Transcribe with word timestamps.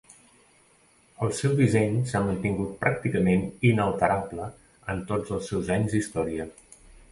El 1.25 1.33
seu 1.39 1.51
disseny 1.59 1.99
s'ha 2.13 2.21
mantingut 2.29 2.73
pràcticament 2.87 3.45
inalterable 3.73 4.49
en 4.95 5.07
tots 5.15 5.37
els 5.39 5.53
seus 5.53 5.73
anys 5.79 5.97
d'història. 5.99 6.53